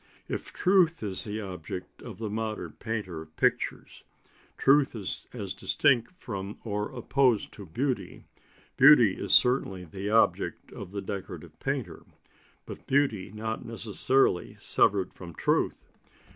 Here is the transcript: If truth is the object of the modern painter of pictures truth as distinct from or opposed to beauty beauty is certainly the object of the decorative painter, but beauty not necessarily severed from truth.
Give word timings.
If 0.27 0.51
truth 0.51 1.03
is 1.03 1.25
the 1.25 1.39
object 1.41 2.01
of 2.01 2.17
the 2.17 2.31
modern 2.31 2.71
painter 2.71 3.21
of 3.21 3.35
pictures 3.35 4.03
truth 4.57 4.95
as 4.95 5.53
distinct 5.53 6.11
from 6.17 6.57
or 6.63 6.91
opposed 6.91 7.53
to 7.53 7.67
beauty 7.67 8.23
beauty 8.77 9.13
is 9.15 9.31
certainly 9.31 9.83
the 9.83 10.09
object 10.09 10.71
of 10.71 10.89
the 10.91 11.03
decorative 11.03 11.59
painter, 11.59 12.03
but 12.65 12.87
beauty 12.87 13.31
not 13.31 13.63
necessarily 13.63 14.55
severed 14.59 15.13
from 15.13 15.35
truth. 15.35 15.85